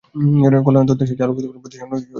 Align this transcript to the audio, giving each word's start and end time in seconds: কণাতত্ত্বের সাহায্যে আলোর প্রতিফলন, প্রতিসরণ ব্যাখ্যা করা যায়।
কণাতত্ত্বের 0.65 1.07
সাহায্যে 1.09 1.23
আলোর 1.25 1.35
প্রতিফলন, 1.37 1.61
প্রতিসরণ 1.63 1.89
ব্যাখ্যা 1.89 1.89
করা 1.91 1.99
যায়। 2.03 2.09